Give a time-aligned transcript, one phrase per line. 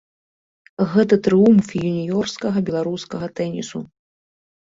[0.93, 3.79] Гэта трыумф юніёрскага беларускага тэнісу.